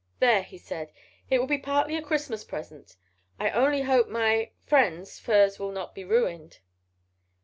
"There," 0.17 0.41
he 0.41 0.57
said, 0.57 0.91
"it 1.29 1.37
will 1.37 1.45
be 1.45 1.59
partly 1.59 1.95
a 1.95 2.01
Christmas 2.01 2.43
present. 2.43 2.95
I 3.39 3.51
only 3.51 3.83
hope 3.83 4.09
my—friend's 4.09 5.19
furs 5.19 5.59
will 5.59 5.71
not 5.71 5.93
be 5.93 6.03
ruined." 6.03 6.57